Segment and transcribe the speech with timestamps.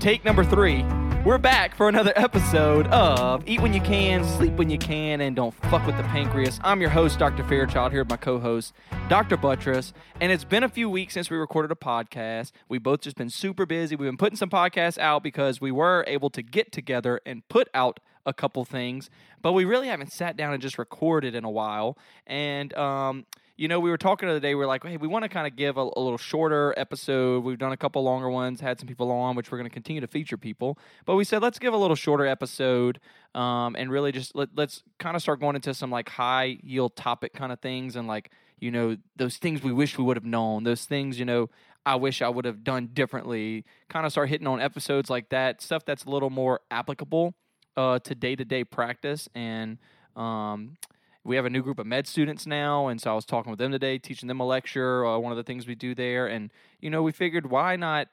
[0.00, 0.82] take number three.
[1.26, 5.36] We're back for another episode of Eat When You Can, Sleep When You Can, and
[5.36, 6.58] Don't Fuck with the Pancreas.
[6.64, 7.44] I'm your host, Dr.
[7.44, 8.72] Fairchild, here with my co host,
[9.10, 9.36] Dr.
[9.36, 9.92] Buttress.
[10.18, 12.52] And it's been a few weeks since we recorded a podcast.
[12.70, 13.94] We've both just been super busy.
[13.94, 17.68] We've been putting some podcasts out because we were able to get together and put
[17.74, 19.10] out a couple things,
[19.42, 21.98] but we really haven't sat down and just recorded in a while.
[22.26, 23.26] And, um,
[23.60, 24.54] you know, we were talking the other day.
[24.54, 27.44] We are like, hey, we want to kind of give a, a, little shorter episode.
[27.44, 30.00] We've done a couple longer ones, had some people on, which we're going to continue
[30.00, 30.78] to feature people.
[31.04, 33.00] But we said let's give a little shorter episode,
[33.34, 36.96] um, and really just let, let's kind of start going into some like high yield
[36.96, 40.24] topic kind of things, and like you know those things we wish we would have
[40.24, 41.50] known, those things you know
[41.84, 43.66] I wish I would have done differently.
[43.90, 47.34] Kind of start hitting on episodes like that, stuff that's a little more applicable
[47.76, 49.76] uh, to day to day practice and.
[50.16, 50.78] Um,
[51.24, 53.58] we have a new group of med students now, and so I was talking with
[53.58, 55.04] them today, teaching them a lecture.
[55.06, 58.08] Uh, one of the things we do there, and you know, we figured why not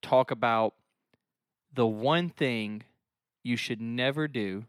[0.00, 0.74] talk about
[1.72, 2.82] the one thing
[3.42, 4.66] you should never do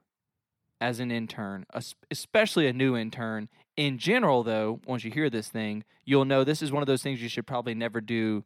[0.82, 1.66] as an intern,
[2.12, 3.50] especially a new intern.
[3.78, 7.02] In general, though, once you hear this thing, you'll know this is one of those
[7.02, 8.44] things you should probably never do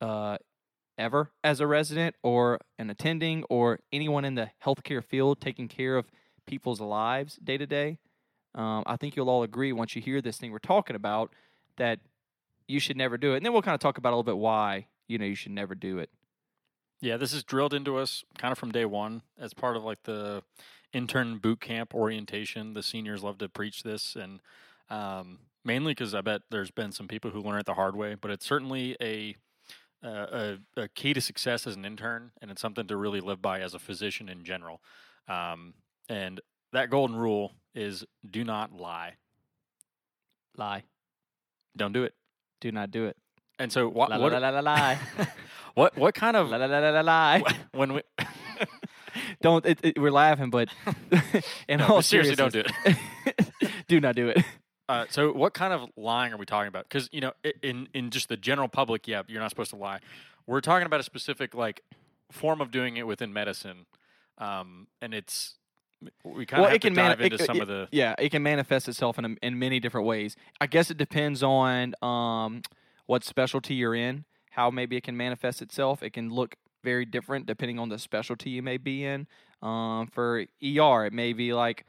[0.00, 0.36] uh,
[0.98, 5.96] ever as a resident or an attending or anyone in the healthcare field taking care
[5.96, 6.10] of
[6.46, 7.98] people's lives day to day
[8.54, 11.32] um, I think you'll all agree once you hear this thing we're talking about
[11.76, 12.00] that
[12.68, 13.38] you should never do it.
[13.38, 15.52] And then we'll kind of talk about a little bit why you know you should
[15.52, 16.10] never do it.
[17.00, 20.04] Yeah, this is drilled into us kind of from day one as part of like
[20.04, 20.42] the
[20.92, 22.74] intern boot camp orientation.
[22.74, 24.40] The seniors love to preach this, and
[24.88, 28.14] um, mainly because I bet there's been some people who learn it the hard way.
[28.14, 29.36] But it's certainly a,
[30.04, 33.42] uh, a, a key to success as an intern, and it's something to really live
[33.42, 34.80] by as a physician in general.
[35.28, 35.74] Um,
[36.08, 36.40] and
[36.72, 39.14] that golden rule is do not lie.
[40.56, 40.84] Lie.
[41.76, 42.14] Don't do it.
[42.60, 43.16] Do not do it.
[43.58, 44.10] And so what?
[44.10, 44.98] La, what, la, la, la, lie.
[45.74, 45.96] what?
[45.96, 47.42] What kind of la, la, la, la, la, lie?
[47.72, 48.02] When we
[49.42, 50.68] don't, it, it, we're laughing, but
[51.68, 52.98] in no, all seriously, don't do it.
[53.88, 54.44] do not do it.
[54.88, 56.88] Uh, so, what kind of lying are we talking about?
[56.88, 57.32] Because you know,
[57.62, 60.00] in in just the general public, yeah, you're not supposed to lie.
[60.46, 61.82] We're talking about a specific like
[62.30, 63.86] form of doing it within medicine,
[64.38, 65.54] um, and it's
[66.24, 68.14] we kind of well, it can dive mani- into it, some it, of the yeah
[68.18, 70.36] it can manifest itself in a, in many different ways.
[70.60, 72.62] I guess it depends on um,
[73.06, 76.02] what specialty you're in how maybe it can manifest itself.
[76.02, 79.26] It can look very different depending on the specialty you may be in.
[79.62, 81.86] Um, for er it may be like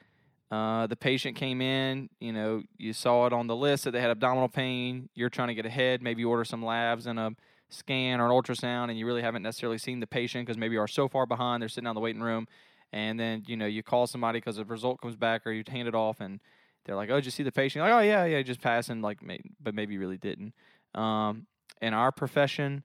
[0.51, 3.99] uh, the patient came in you know you saw it on the list that they
[3.99, 7.31] had abdominal pain you're trying to get ahead maybe you order some labs and a
[7.69, 10.79] scan or an ultrasound and you really haven't necessarily seen the patient because maybe you
[10.79, 12.47] are so far behind they're sitting in the waiting room
[12.93, 15.87] and then you know you call somebody because the result comes back or you hand
[15.87, 16.39] it off and
[16.85, 19.01] they're like oh did you see the patient You're like oh yeah yeah just passing
[19.01, 19.19] like
[19.59, 20.53] but maybe you really didn't
[20.93, 21.47] um,
[21.81, 22.83] in our profession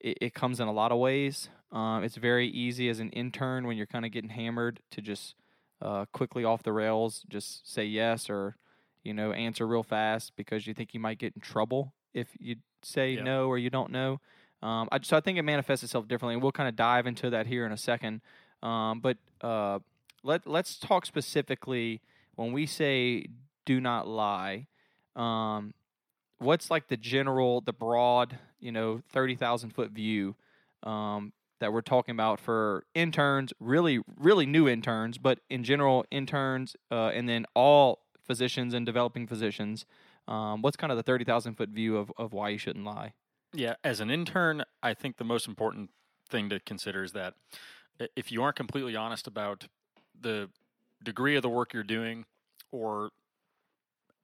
[0.00, 3.66] it, it, comes in a lot of ways um, it's very easy as an intern
[3.66, 5.34] when you're kind of getting hammered to just
[5.82, 8.56] uh, quickly off the rails just say yes or
[9.04, 12.56] you know answer real fast because you think you might get in trouble if you
[12.82, 13.22] say yeah.
[13.22, 14.18] no or you don't know
[14.62, 17.30] um, I, so I think it manifests itself differently, and we'll kind of dive into
[17.30, 18.20] that here in a second.
[18.62, 19.80] Um, but uh,
[20.22, 22.00] let let's talk specifically
[22.36, 23.26] when we say
[23.64, 24.66] do not lie.
[25.16, 25.74] Um,
[26.38, 30.36] what's like the general, the broad, you know, thirty thousand foot view
[30.82, 36.76] um, that we're talking about for interns, really, really new interns, but in general interns,
[36.90, 39.84] uh, and then all physicians and developing physicians.
[40.28, 43.14] Um, what's kind of the thirty thousand foot view of of why you shouldn't lie?
[43.54, 45.90] Yeah, as an intern, I think the most important
[46.28, 47.34] thing to consider is that
[48.16, 49.66] if you aren't completely honest about
[50.20, 50.48] the
[51.02, 52.24] degree of the work you're doing
[52.70, 53.10] or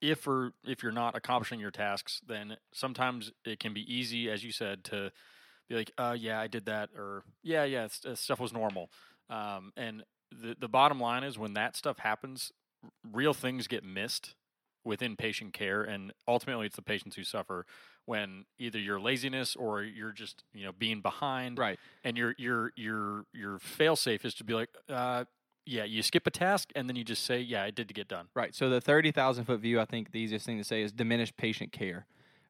[0.00, 4.44] if or if you're not accomplishing your tasks then sometimes it can be easy as
[4.44, 5.10] you said to
[5.68, 8.90] be like uh, yeah i did that or yeah yeah stuff was normal.
[9.30, 12.52] Um, and the, the bottom line is when that stuff happens
[13.12, 14.34] real things get missed
[14.84, 17.66] within patient care and ultimately it's the patients who suffer
[18.08, 21.78] when either your laziness or you're just you know being behind right.
[22.04, 25.24] and your your your your fail safe is to be like uh,
[25.66, 28.08] yeah you skip a task and then you just say yeah i did to get
[28.08, 28.28] done.
[28.34, 28.54] Right.
[28.54, 31.72] So the 30000 foot view i think the easiest thing to say is diminished patient
[31.72, 32.06] care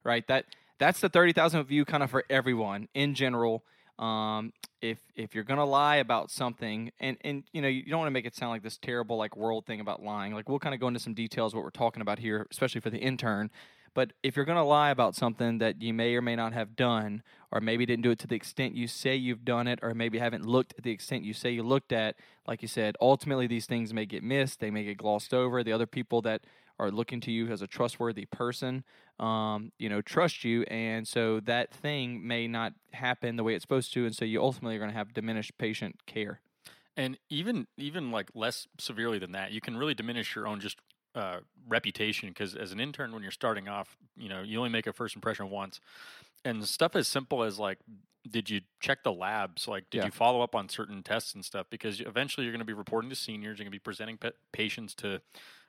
[0.08, 0.26] right?
[0.26, 0.46] That
[0.78, 3.64] that's the 30000 foot view kind of for everyone in general.
[3.99, 8.08] Um, if if you're gonna lie about something, and and you know you don't want
[8.08, 10.34] to make it sound like this terrible like world thing about lying.
[10.34, 12.90] Like we'll kind of go into some details what we're talking about here, especially for
[12.90, 13.50] the intern.
[13.98, 16.76] But if you're going to lie about something that you may or may not have
[16.76, 19.92] done, or maybe didn't do it to the extent you say you've done it, or
[19.92, 22.14] maybe haven't looked at the extent you say you looked at,
[22.46, 25.64] like you said, ultimately these things may get missed, they may get glossed over.
[25.64, 26.42] The other people that
[26.78, 28.84] are looking to you as a trustworthy person,
[29.18, 33.64] um, you know, trust you, and so that thing may not happen the way it's
[33.64, 36.38] supposed to, and so you ultimately are going to have diminished patient care.
[36.96, 40.78] And even even like less severely than that, you can really diminish your own just
[41.19, 44.87] uh, reputation because as an intern, when you're starting off, you know, you only make
[44.87, 45.81] a first impression once,
[46.44, 47.79] and stuff as simple as like
[48.31, 50.05] did you check the labs like did Yeah.
[50.06, 53.09] you follow up on certain tests and stuff because eventually you're going to be reporting
[53.11, 55.20] to seniors you're going to be presenting pa- patients to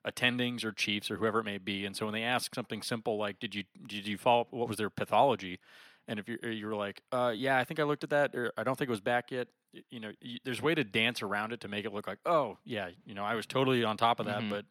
[0.06, 3.18] attendings or chiefs or whoever it may be and so when they ask something simple
[3.18, 5.60] like did you did you follow Up, what was their pathology
[6.08, 8.64] and if you're, you're like uh, yeah i think i looked at that or i
[8.64, 9.48] don't think it was back yet
[9.90, 12.20] you know y- there's a way to dance around it to make it look like
[12.26, 14.50] oh yeah you know i was totally on top of that Mhm.
[14.50, 14.66] but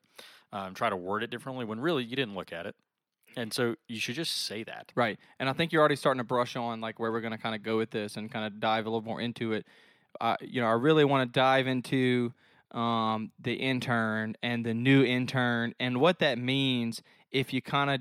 [0.53, 2.75] um, try to word it differently when really you didn't look at it
[3.37, 5.19] and so you should just say that Right.
[5.39, 7.55] And I think you're already starting to brush on like where we're going to kind
[7.55, 9.67] of go with this and kind of dive a little more into it.
[10.21, 12.33] Uh, you know, I really want to dive into
[12.73, 18.01] um, the intern and the new intern and what that means if you kind of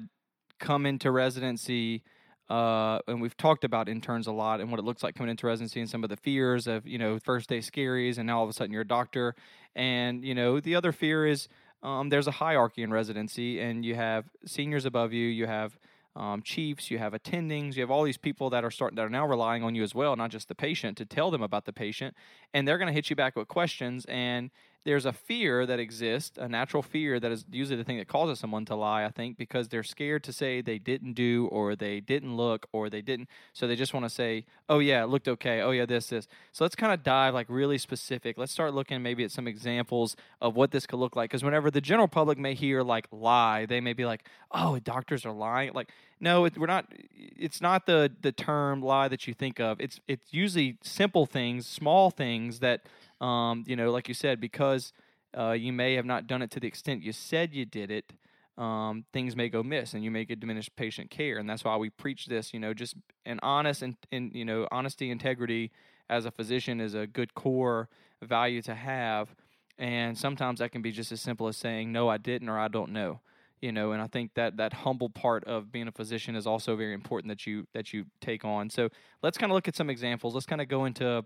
[0.59, 2.03] come into residency.
[2.49, 5.45] Uh, and we've talked about interns a lot and what it looks like coming into
[5.45, 8.45] residency and some of the fears of you know first day scaries and now all
[8.45, 9.35] of a sudden you're a doctor
[9.75, 11.49] and you know the other fear is
[11.83, 15.77] um, there's a hierarchy in residency and you have seniors above you you have
[16.17, 19.09] um, chiefs, you have attendings, you have all these people that are starting that are
[19.09, 21.73] now relying on you as well, not just the patient, to tell them about the
[21.73, 22.15] patient,
[22.53, 24.05] and they're going to hit you back with questions.
[24.09, 24.49] And
[24.85, 28.39] there's a fear that exists, a natural fear that is usually the thing that causes
[28.39, 29.03] someone to lie.
[29.03, 32.89] I think because they're scared to say they didn't do, or they didn't look, or
[32.89, 35.61] they didn't, so they just want to say, "Oh yeah, it looked okay.
[35.61, 38.37] Oh yeah, this this." So let's kind of dive like really specific.
[38.37, 41.29] Let's start looking maybe at some examples of what this could look like.
[41.29, 45.25] Because whenever the general public may hear like lie, they may be like, "Oh, doctors
[45.25, 46.91] are lying." Like no, it, we're not.
[47.15, 49.79] It's not the the term lie that you think of.
[49.79, 52.81] It's it's usually simple things, small things that,
[53.21, 54.93] um, you know, like you said, because
[55.37, 58.13] uh, you may have not done it to the extent you said you did it.
[58.57, 61.77] Um, things may go miss, and you may get diminished patient care, and that's why
[61.77, 62.53] we preach this.
[62.53, 65.71] You know, just an honest and, and you know, honesty, integrity
[66.09, 67.87] as a physician is a good core
[68.23, 69.35] value to have.
[69.77, 72.67] And sometimes that can be just as simple as saying, "No, I didn't," or "I
[72.67, 73.19] don't know."
[73.61, 76.75] you know and i think that that humble part of being a physician is also
[76.75, 78.89] very important that you that you take on so
[79.23, 81.23] let's kind of look at some examples let's kind of go into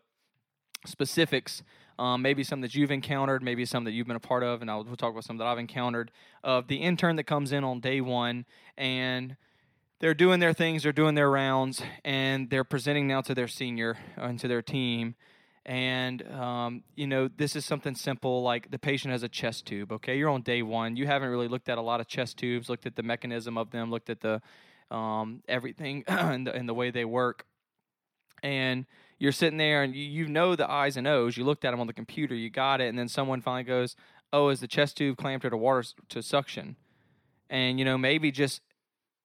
[0.85, 1.63] specifics
[1.99, 4.71] um, maybe some that you've encountered maybe some that you've been a part of and
[4.71, 6.11] i'll we'll talk about some that i've encountered
[6.43, 8.45] of the intern that comes in on day one
[8.77, 9.35] and
[10.01, 13.97] they're doing their things they're doing their rounds and they're presenting now to their senior
[14.17, 15.15] uh, and to their team.
[15.63, 19.91] And um, you know this is something simple like the patient has a chest tube
[19.91, 20.17] okay?
[20.17, 20.95] You're on day one.
[20.95, 23.69] You haven't really looked at a lot of chest tubes looked at the mechanism of
[23.69, 24.41] them looked at the
[24.89, 27.45] um, everything and, the, and the way they work.
[28.41, 28.87] And
[29.21, 31.37] you're sitting there and you, you know the I's and O's.
[31.37, 33.95] You looked at them on the computer, you got it, and then someone finally goes,
[34.33, 36.75] "Oh, is the chest tube clamped to water to suction?"
[37.47, 38.61] And you know maybe just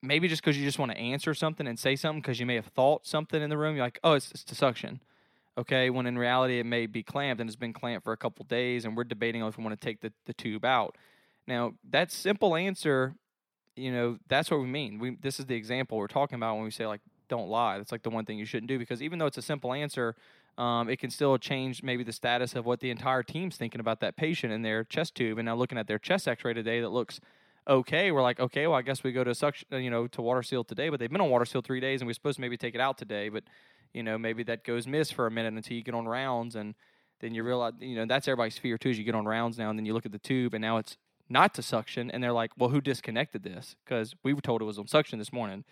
[0.03, 2.57] maybe just because you just want to answer something and say something because you may
[2.57, 5.01] have thought something in the room, you're like, "Oh, it's, it's to suction."
[5.57, 8.45] Okay, when in reality it may be clamped and it's been clamped for a couple
[8.45, 10.99] days, and we're debating if we want to take the, the tube out.
[11.47, 13.15] Now that simple answer,
[13.75, 14.99] you know, that's what we mean.
[14.99, 17.79] We this is the example we're talking about when we say like don't lie.
[17.79, 20.15] That's like the one thing you shouldn't do because even though it's a simple answer,
[20.59, 24.01] um, it can still change maybe the status of what the entire team's thinking about
[24.01, 25.39] that patient and their chest tube.
[25.39, 27.21] And now looking at their chest X-ray today that looks
[27.69, 30.23] okay, we're like, okay, well I guess we go to suction, uh, you know, to
[30.23, 30.89] water seal today.
[30.89, 32.81] But they've been on water seal three days, and we're supposed to maybe take it
[32.81, 33.29] out today.
[33.29, 33.45] But
[33.93, 36.75] you know, maybe that goes miss for a minute until you get on rounds, and
[37.21, 38.91] then you realize, you know, that's everybody's fear too.
[38.91, 40.77] Is you get on rounds now, and then you look at the tube, and now
[40.77, 40.97] it's
[41.29, 43.75] not to suction, and they're like, well, who disconnected this?
[43.85, 45.65] Because we were told it was on suction this morning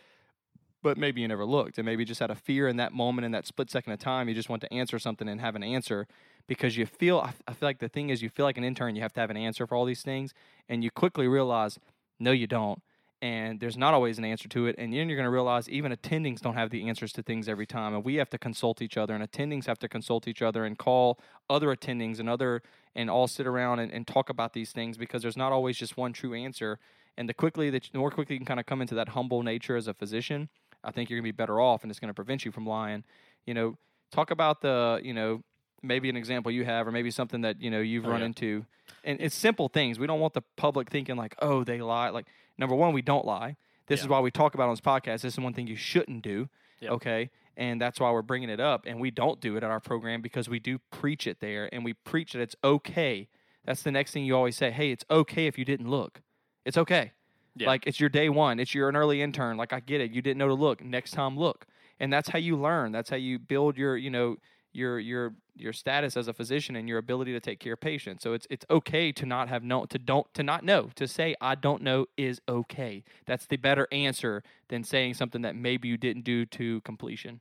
[0.85, 3.25] but maybe you never looked and maybe you just had a fear in that moment
[3.25, 5.65] in that split second of time you just want to answer something and have an
[5.65, 6.07] answer
[6.47, 9.03] because you feel I, feel like the thing is you feel like an intern you
[9.03, 10.35] have to have an answer for all these things
[10.69, 11.81] and you quickly realize
[12.21, 12.83] no you don't
[13.23, 15.91] and there's not always an answer to it and then you're going to realize even
[15.91, 18.99] attendings don't have the answers to things every time and we have to consult each
[18.99, 22.61] other and attendings have to consult each other and call other attendings and other
[22.95, 25.97] and all sit around and, and talk about these things because there's not always just
[25.97, 26.79] one true answer
[27.17, 29.43] and the quickly that the more quickly you can kind of come into that humble
[29.43, 30.49] nature as a physician
[30.85, 33.05] I think you're gonna be better off, and it's gonna prevent you from lying.
[33.47, 33.77] You know,
[34.13, 35.43] talk about the you know
[35.83, 38.27] maybe an example you have, or maybe something that you know you've Oh, run yeah.
[38.27, 38.67] into,
[39.05, 39.99] and it's simple things.
[39.99, 42.11] We don't want the public thinking like, oh, they lie.
[42.11, 42.27] Like
[42.59, 43.57] number one, we don't lie.
[43.87, 45.21] This is why we talk about on this podcast.
[45.23, 46.49] This is one thing you shouldn't do.
[46.81, 46.93] Yep.
[46.93, 47.31] Okay.
[47.57, 48.85] And that's why we're bringing it up.
[48.87, 51.85] And we don't do it at our program because we do preach it there and
[51.85, 53.29] we preach that it's okay.
[53.67, 54.71] That's the next thing you always say.
[54.71, 56.23] Hey, it's okay if you didn't look.
[56.65, 57.13] It's okay.
[57.57, 57.69] Yeah.
[57.69, 58.59] Like it's your day one.
[58.59, 59.57] It's you're an early intern.
[59.57, 60.13] Like I get it.
[60.13, 60.83] You didn't know to look.
[60.83, 61.67] Next time look.
[62.01, 62.93] And that's how you learn.
[62.93, 64.37] That's how you build your, you know,
[64.73, 68.25] your your your status as a physician and your ability to take care of patients.
[68.25, 71.37] So it's it's okay to not have no to don't to not know to say
[71.41, 73.05] I don't know is okay.
[73.27, 77.41] That's the better answer than saying something that maybe you didn't do to completion.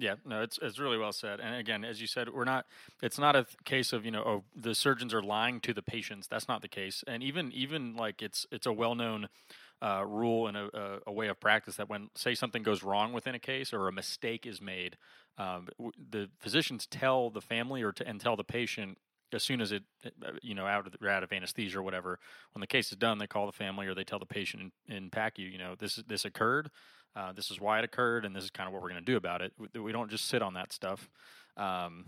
[0.00, 1.40] Yeah, no, it's it's really well said.
[1.40, 2.64] And again, as you said, we're not.
[3.02, 5.82] It's not a th- case of you know, oh, the surgeons are lying to the
[5.82, 6.26] patients.
[6.26, 7.04] That's not the case.
[7.06, 9.28] And even even like it's it's a well known
[9.82, 13.12] uh, rule and a, a, a, way of practice that when say something goes wrong
[13.12, 14.96] within a case or a mistake is made,
[15.36, 18.96] um, w- the physicians tell the family or and tell the patient
[19.34, 22.18] as soon as it uh, you know out of the, out of anesthesia or whatever.
[22.54, 24.96] When the case is done, they call the family or they tell the patient in,
[24.96, 26.70] in PACU, you know, this this occurred
[27.16, 29.12] uh, this is why it occurred, and this is kind of what we're going to
[29.12, 29.52] do about it.
[29.58, 31.08] We, we, don't just sit on that stuff.
[31.56, 32.06] Um,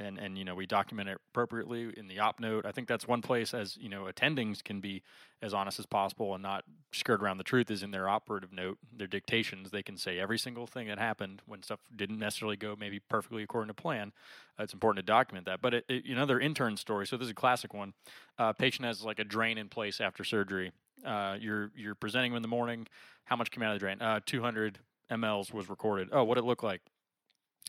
[0.00, 2.64] and, and you know we document it appropriately in the op note.
[2.66, 5.02] I think that's one place as you know attendings can be
[5.42, 8.78] as honest as possible and not skirt around the truth is in their operative note,
[8.94, 9.70] their dictations.
[9.70, 13.42] They can say every single thing that happened when stuff didn't necessarily go maybe perfectly
[13.42, 14.12] according to plan.
[14.58, 15.60] Uh, it's important to document that.
[15.62, 17.06] But it, it, another intern story.
[17.06, 17.94] So this is a classic one.
[18.38, 20.72] Uh, patient has like a drain in place after surgery.
[21.04, 22.86] Uh, you're you're presenting them in the morning.
[23.24, 24.00] How much came out of the drain?
[24.00, 24.78] Uh, 200
[25.10, 26.08] mLs was recorded.
[26.12, 26.82] Oh, what it looked like?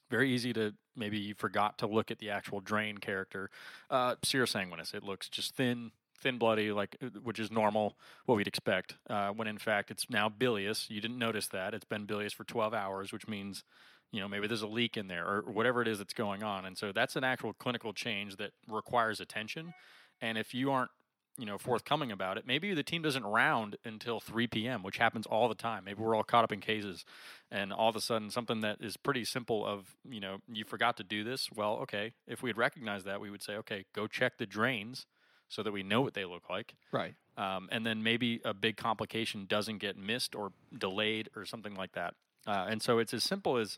[0.09, 3.49] Very easy to maybe you forgot to look at the actual drain character.
[3.89, 4.93] Uh, serosanguinous.
[4.93, 8.95] It looks just thin, thin, bloody, like uh, which is normal, what we'd expect.
[9.09, 10.89] Uh, when in fact it's now bilious.
[10.89, 13.63] You didn't notice that it's been bilious for 12 hours, which means
[14.11, 16.65] you know maybe there's a leak in there or whatever it is that's going on.
[16.65, 19.73] And so that's an actual clinical change that requires attention.
[20.21, 20.91] And if you aren't
[21.37, 22.45] you know forthcoming about it.
[22.45, 25.85] Maybe the team doesn't round until 3 p.m., which happens all the time.
[25.85, 27.05] Maybe we're all caught up in cases,
[27.49, 30.97] and all of a sudden something that is pretty simple of you know you forgot
[30.97, 31.49] to do this.
[31.53, 35.05] Well, okay, if we had recognized that, we would say, okay, go check the drains
[35.51, 36.75] so that we know what they look like.
[36.91, 37.13] Right.
[37.37, 41.91] Um, and then maybe a big complication doesn't get missed or delayed or something like
[41.91, 42.13] that.
[42.47, 43.77] Uh, and so it's as simple as,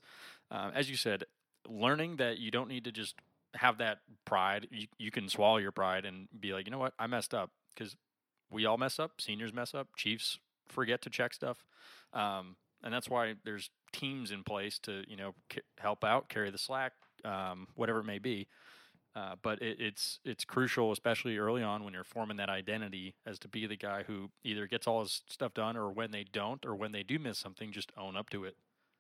[0.52, 1.24] uh, as you said,
[1.68, 3.16] learning that you don't need to just
[3.56, 4.68] have that pride.
[4.72, 7.52] You, you can swallow your pride and be like, you know what, I messed up
[7.76, 7.96] because
[8.50, 9.20] we all mess up.
[9.20, 9.88] Seniors mess up.
[9.98, 11.64] Chiefs forget to check stuff,
[12.14, 16.52] um, and that's why there's teams in place to you know c- help out, carry
[16.52, 16.94] the slack,
[17.26, 18.48] um, whatever it may be.
[19.16, 23.38] Uh, but it, it's it's crucial, especially early on when you're forming that identity as
[23.40, 26.66] to be the guy who either gets all his stuff done, or when they don't,
[26.66, 28.56] or when they do miss something, just own up to it.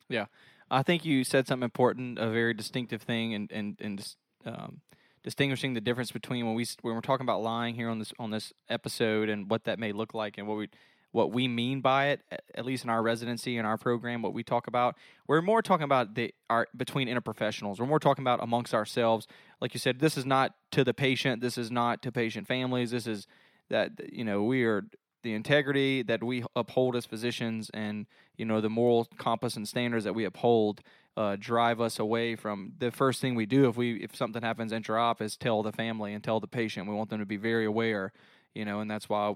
[0.10, 0.26] Yeah,
[0.70, 4.82] I think you said something important, a very distinctive thing, and and and um,
[5.24, 8.32] distinguishing the difference between when we when we're talking about lying here on this on
[8.32, 10.70] this episode and what that may look like and what we
[11.12, 12.22] what we mean by it
[12.56, 14.96] at least in our residency and our program what we talk about
[15.28, 17.80] we're more talking about the our between interprofessionals.
[17.80, 19.28] We're more talking about amongst ourselves.
[19.62, 21.42] Like you said this is not to the patient.
[21.42, 22.92] This is not to patient families.
[22.92, 23.28] This is
[23.70, 24.86] that you know we are
[25.24, 28.06] the integrity that we uphold as physicians and
[28.38, 30.82] you know the moral compass and standards that we uphold
[31.16, 34.72] uh, drive us away from the first thing we do if we if something happens
[34.72, 36.88] intra-op is tell the family and tell the patient.
[36.88, 38.12] We want them to be very aware,
[38.54, 39.36] you know, and that's why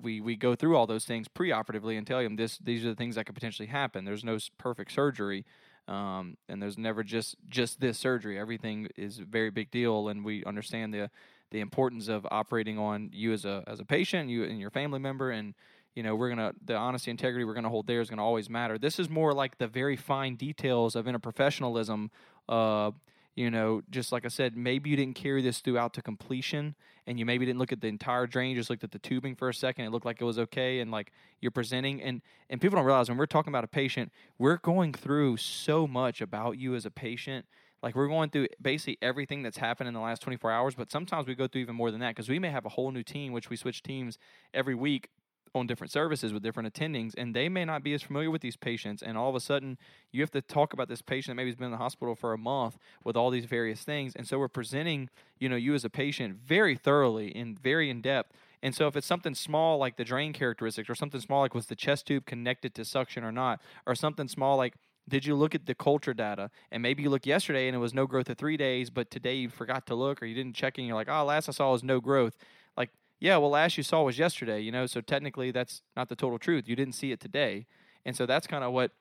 [0.00, 2.94] we we go through all those things preoperatively and tell them this these are the
[2.94, 4.04] things that could potentially happen.
[4.04, 5.46] There's no perfect surgery,
[5.88, 8.38] um, and there's never just just this surgery.
[8.38, 11.10] Everything is a very big deal, and we understand the
[11.54, 14.98] the importance of operating on you as a as a patient, you and your family
[14.98, 15.54] member, and
[15.94, 18.76] you know we're gonna the honesty integrity we're gonna hold there is gonna always matter.
[18.76, 22.10] This is more like the very fine details of interprofessionalism
[22.48, 22.90] uh
[23.36, 26.74] you know just like i said maybe you didn't carry this throughout to completion
[27.06, 29.48] and you maybe didn't look at the entire drain just looked at the tubing for
[29.48, 32.20] a second it looked like it was okay and like you're presenting and
[32.50, 36.20] and people don't realize when we're talking about a patient we're going through so much
[36.20, 37.46] about you as a patient
[37.84, 41.26] like we're going through basically everything that's happened in the last 24 hours but sometimes
[41.28, 43.32] we go through even more than that because we may have a whole new team
[43.32, 44.18] which we switch teams
[44.52, 45.10] every week
[45.54, 48.56] on different services with different attendings, and they may not be as familiar with these
[48.56, 49.02] patients.
[49.02, 49.78] And all of a sudden,
[50.10, 52.32] you have to talk about this patient that maybe has been in the hospital for
[52.32, 54.14] a month with all these various things.
[54.16, 58.00] And so we're presenting, you know, you as a patient very thoroughly and very in
[58.00, 58.32] depth.
[58.62, 61.66] And so if it's something small like the drain characteristics, or something small like was
[61.66, 64.74] the chest tube connected to suction or not, or something small like
[65.08, 66.50] did you look at the culture data?
[66.70, 69.34] And maybe you looked yesterday and it was no growth at three days, but today
[69.34, 71.72] you forgot to look or you didn't check and you're like, oh, last I saw
[71.72, 72.36] was no growth.
[72.76, 76.16] Like yeah, well, last you saw was yesterday, you know, so technically that's not the
[76.16, 76.68] total truth.
[76.68, 77.66] You didn't see it today.
[78.04, 78.92] And so that's kind of what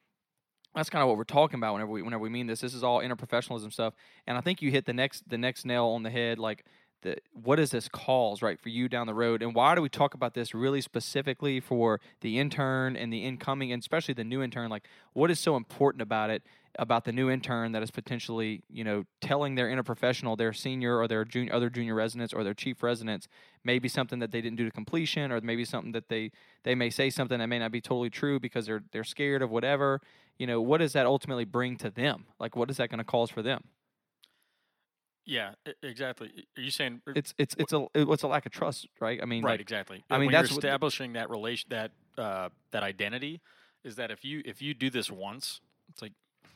[0.76, 2.62] that's kind of what we're talking about whenever we whenever we mean this.
[2.62, 3.94] This is all interprofessionalism stuff.
[4.26, 6.66] And I think you hit the next the next nail on the head like
[7.04, 9.90] the, what does this cause right for you down the road and why do we
[9.90, 14.42] talk about this really specifically for the intern and the incoming and especially the new
[14.42, 16.44] intern like what is so important about it
[16.80, 21.08] about the new intern that is potentially, you know, telling their interprofessional, their senior or
[21.08, 23.28] their junior, other junior residents or their chief residents,
[23.64, 26.32] maybe something that they didn't do to completion, or maybe something that they
[26.64, 29.52] they may say something that may not be totally true because they're they're scared of
[29.52, 30.02] whatever.
[30.38, 32.26] You know, what does that ultimately bring to them?
[32.40, 33.66] Like, what is that going to cause for them?
[35.26, 35.52] Yeah,
[35.82, 36.32] exactly.
[36.58, 39.20] Are you saying It's it's it's a it's a lack of trust, right?
[39.22, 39.52] I mean, right?
[39.52, 40.04] like, exactly.
[40.10, 43.40] I mean, when that's you're what the- establishing that relation, that uh, that identity,
[43.84, 46.12] is that if you if you do this once, it's like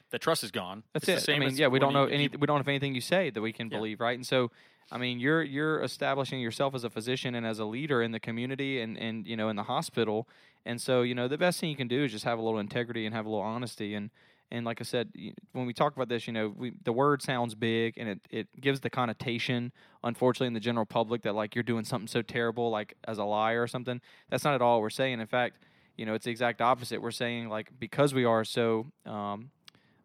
[0.09, 0.83] the trust is gone.
[0.93, 1.36] That's It's it.
[1.36, 2.24] I mean, as yeah, we don't you- know any.
[2.24, 3.77] you- We don't have anything you say that we can Yeah.
[3.77, 4.17] believe, right?
[4.17, 4.51] And so,
[4.91, 8.19] I mean, you're you're establishing yourself as a physician and as a leader in the
[8.19, 10.27] community and and you know in the hospital.
[10.65, 12.59] And so, you know, the best thing you can do is just have a little
[12.59, 13.93] integrity and have a little honesty.
[13.93, 14.09] And
[14.51, 15.12] and like I said,
[15.51, 18.48] when we talk about this, you know, we, the word sounds big and it it
[18.62, 19.72] gives the connotation,
[20.04, 23.24] unfortunately, in the general public that like you're doing something so terrible, like as a
[23.24, 24.01] liar or something.
[24.30, 25.20] That's not at all we're saying.
[25.20, 25.63] In fact,
[25.98, 27.01] you know, it's the exact opposite.
[27.01, 29.51] We're saying like because we are so um,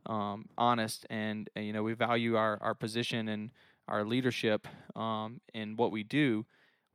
[0.07, 3.51] um, honest and, and, you know we value our, our position and
[3.89, 6.45] our leadership um, in what we do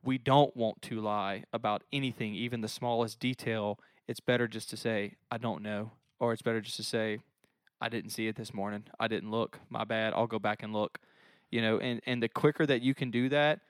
[0.04, 4.76] we don't want to lie about anything even the smallest detail it's better just to
[4.76, 5.90] say i don't know
[6.20, 7.18] or it's better just to say
[7.80, 8.84] i didn't see it this morning.
[8.98, 9.58] I didn't look.
[9.68, 10.12] My bad.
[10.14, 10.98] I'll go back and look.
[11.50, 13.60] You know and, and the quicker that you can do that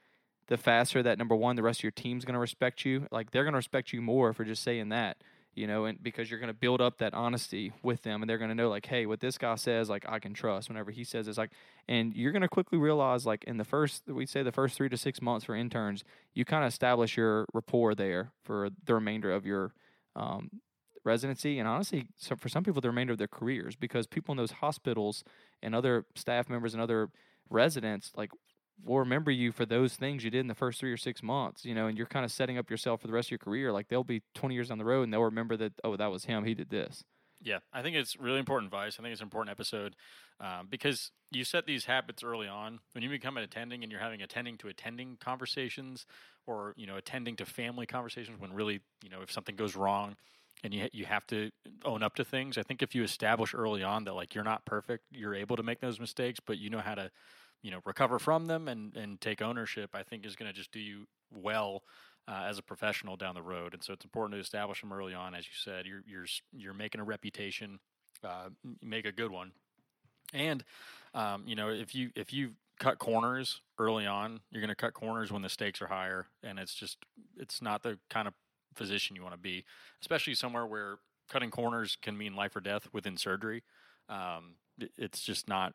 [0.49, 3.07] the faster that number one the rest of your team's going to respect you.
[3.11, 5.19] Like they're going to respect you more for just saying that
[5.59, 8.39] you know, and because you're going to build up that honesty with them, and they're
[8.39, 10.69] going to know, like, hey, what this guy says, like, I can trust.
[10.69, 11.51] Whenever he says it's like,
[11.89, 14.89] and you're going to quickly realize, like, in the first, we say the first three
[14.89, 19.33] to six months for interns, you kind of establish your rapport there for the remainder
[19.33, 19.73] of your
[20.15, 20.49] um,
[21.05, 24.37] residency, and honestly, so for some people, the remainder of their careers, because people in
[24.37, 25.25] those hospitals
[25.63, 27.11] and other staff members and other
[27.51, 28.31] residents, like,
[28.85, 31.65] will remember you for those things you did in the first three or six months,
[31.65, 33.73] you know, and you're kind of setting up yourself for the rest of your career.
[33.73, 36.27] Like they'll be 20 years down the road and they'll remember that, oh, that was
[36.27, 36.45] him.
[36.45, 37.05] He did this.
[37.41, 38.97] Yeah, I think it's really important advice.
[38.99, 39.95] I think it's an important episode
[40.41, 42.81] um, because you set these habits early on.
[42.93, 46.05] When you become an attending and you're having attending to attending conversations,
[46.47, 50.17] or you know attending to family conversations, when really you know if something goes wrong,
[50.65, 51.51] and you you have to
[51.85, 52.59] own up to things.
[52.59, 55.63] I think if you establish early on that like you're not perfect, you're able to
[55.63, 57.11] make those mistakes, but you know how to
[57.63, 59.91] you know recover from them and and take ownership.
[59.95, 61.83] I think is going to just do you well
[62.29, 63.75] uh, as a professional down the road.
[63.75, 65.87] And so it's important to establish them early on, as you said.
[65.87, 67.79] You're you're you're making a reputation,
[68.25, 68.51] uh,
[68.83, 69.53] make a good one,
[70.35, 70.65] and
[71.15, 74.95] um, you know if you if you cut corners early on, you're going to cut
[74.95, 76.99] corners when the stakes are higher, and it's just
[77.37, 78.35] it's not the kind of
[78.79, 79.65] physician you want to be,
[80.01, 80.97] especially somewhere where
[81.31, 83.63] cutting corners can mean life or death within surgery.
[84.09, 84.55] Um,
[84.97, 85.75] it's just not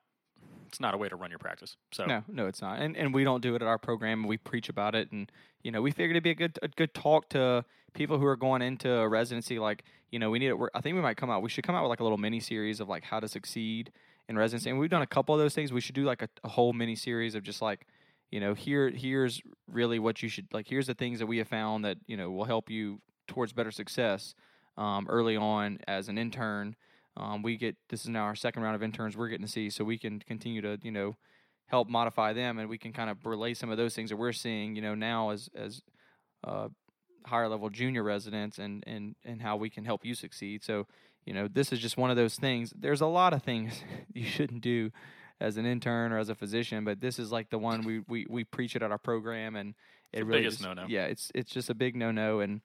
[0.67, 1.77] it's not a way to run your practice.
[1.91, 2.79] So No, no, it's not.
[2.79, 4.23] And and we don't do it at our program.
[4.27, 6.93] We preach about it, and you know, we figured it'd be a good a good
[6.93, 7.63] talk to
[7.93, 9.59] people who are going into a residency.
[9.59, 10.57] Like, you know, we need it.
[10.73, 11.43] I think we might come out.
[11.43, 13.91] We should come out with like a little mini series of like how to succeed
[14.27, 14.69] in residency.
[14.69, 15.71] And we've done a couple of those things.
[15.71, 17.85] We should do like a, a whole mini series of just like,
[18.33, 20.67] you know, here here's really what you should like.
[20.67, 23.69] Here's the things that we have found that you know will help you towards better
[23.69, 24.33] success
[24.75, 26.75] um, early on as an intern.
[27.15, 29.69] Um, we get this is now our second round of interns we're getting to see,
[29.69, 31.15] so we can continue to you know
[31.67, 34.31] help modify them, and we can kind of relay some of those things that we're
[34.31, 35.83] seeing you know now as as
[36.43, 36.69] uh,
[37.27, 40.63] higher level junior residents, and and and how we can help you succeed.
[40.63, 40.87] So
[41.23, 42.73] you know this is just one of those things.
[42.75, 44.89] There's a lot of things you shouldn't do
[45.43, 48.25] as an intern or as a physician, but this is like the one we we,
[48.29, 49.75] we preach it at our program, and
[50.11, 50.87] it the really biggest just- no-no.
[50.87, 52.61] Yeah, it's it's just a big no no, and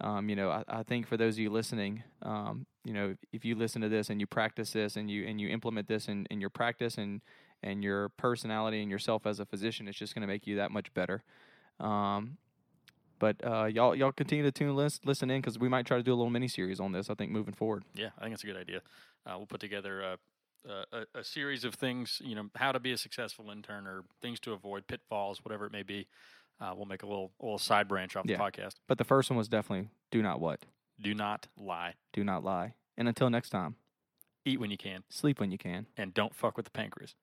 [0.00, 3.44] um, you know, I, I think for those of you listening, um, you know, if
[3.44, 6.26] you listen to this and you practice this and you and you implement this in,
[6.30, 7.20] in your practice and
[7.62, 10.70] and your personality and yourself as a physician, it's just going to make you that
[10.70, 11.22] much better.
[11.78, 12.38] Um,
[13.18, 16.02] but uh, y'all y'all continue to tune list, listen in because we might try to
[16.02, 17.10] do a little mini series on this.
[17.10, 17.84] I think moving forward.
[17.94, 18.80] Yeah, I think it's a good idea.
[19.26, 20.16] Uh, we'll put together a,
[20.68, 24.04] a, a- a series of things, you know, how to be a successful intern or
[24.22, 26.06] things to avoid, pitfalls, whatever it may be.
[26.60, 28.36] Uh, we'll make a little little side branch off Yeah.
[28.36, 28.74] the podcast.
[28.86, 30.66] But the first one was definitely do not what,
[31.00, 31.94] Do not lie.
[32.12, 32.74] do not lie.
[32.98, 33.76] And until next time,
[34.44, 35.86] Eat when you can, sleep when you can.
[35.96, 37.14] and don't fuck with the pancreas.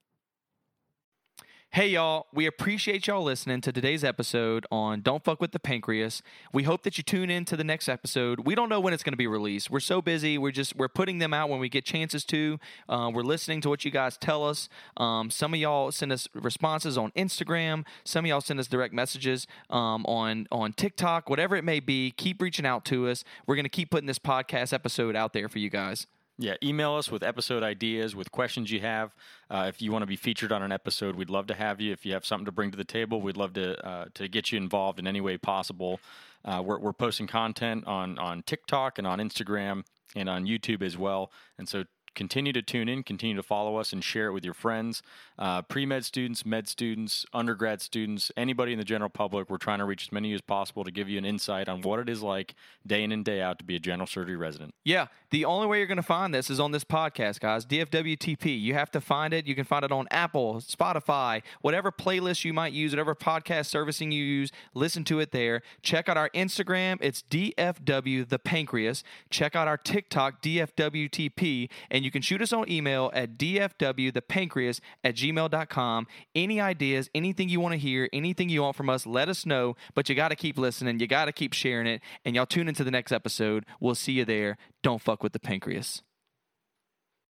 [1.72, 6.24] Hey, y'all, we appreciate y'all listening to today's episode on Don't Fuck with the Pancreas.
[6.52, 8.48] We hope that you tune in to the next episode.
[8.48, 9.70] We don't know when it's going to be released.
[9.70, 10.40] We're so busy.
[10.40, 12.58] We're just, we're putting them out when we get chances to.
[12.90, 14.70] Uh, we're listening to what you guys tell us.
[14.96, 17.86] Um, some of y'all send us responses on Instagram.
[18.04, 22.10] Some of y'all send us direct messages um, on, on TikTok, whatever it may be.
[22.12, 23.24] Keep reaching out to us.
[23.46, 26.08] We're going to keep putting this podcast episode out there for you guys.
[26.40, 29.16] Yeah, email us with episode ideas, with questions you have.
[29.50, 31.92] Uh, if you want to be featured on an episode, we'd love to have you.
[31.92, 34.52] If you have something to bring to the table, we'd love to uh, to get
[34.52, 36.00] you involved in any way possible.
[36.46, 39.84] Uh, we're, we're posting content on on TikTok and on Instagram
[40.16, 41.86] and on YouTube as well, and so
[42.18, 45.04] continue to tune in, continue to follow us, and share it with your friends,
[45.38, 49.50] uh, pre med students, med students, undergrad students, anybody in the general public.
[49.50, 52.00] We're trying to reach as many as possible to give you an insight on what
[52.00, 54.74] it is like day in and day out to be a general surgery resident.
[54.84, 57.66] Yeah, the only way you're going to find this is on this podcast, guys.
[57.66, 58.60] DFWTP.
[58.60, 59.46] You have to find it.
[59.46, 64.12] You can find it on Apple, Spotify, whatever playlist you might use, whatever podcast servicing
[64.12, 64.52] you use.
[64.74, 65.62] Listen to it there.
[65.84, 66.98] Check out our Instagram.
[67.00, 69.04] It's DFW the Pancreas.
[69.30, 75.14] Check out our TikTok, DFWTP, and you can shoot us on email at DFWThePancreas at
[75.14, 76.08] gmail.com.
[76.34, 79.76] Any ideas, anything you want to hear, anything you want from us, let us know.
[79.94, 81.02] But you got to keep listening.
[81.02, 82.02] You got to keep sharing it.
[82.24, 83.66] And y'all tune into the next episode.
[83.82, 84.58] We'll see you there.
[84.84, 86.02] Don't fuck with the pancreas.